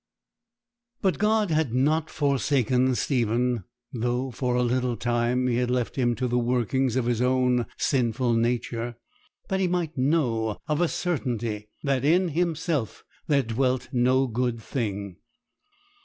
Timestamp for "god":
1.19-1.51